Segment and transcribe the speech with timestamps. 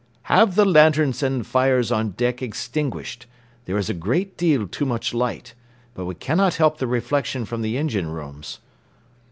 [0.23, 3.27] "Have the lanterns and the fires on deck extinguished;
[3.65, 5.53] there is a great deal too much light,
[5.93, 8.61] but we cannot help the reflection from the engine rooms."